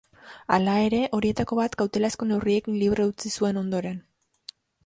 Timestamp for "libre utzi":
2.85-3.33